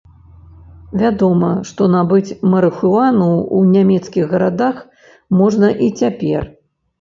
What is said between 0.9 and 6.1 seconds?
Вядома, што набыць марыхуану ў нямецкіх гарадах можна і